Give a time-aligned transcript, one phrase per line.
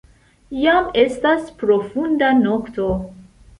[0.63, 2.91] Jam estas profunda nokto.